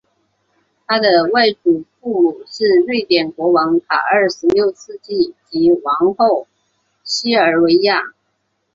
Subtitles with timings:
[0.87, 6.47] 他的外祖父母是瑞典国王卡尔十六世及王后
[7.03, 8.01] 西尔维娅。